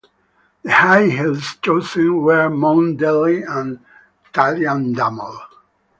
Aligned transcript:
The 0.63 0.71
high 0.71 1.09
hills 1.09 1.57
chosen 1.61 2.23
were 2.23 2.49
Mount 2.49 2.97
Delly 2.99 3.43
and 3.43 3.81
Tadiandamol. 4.33 5.37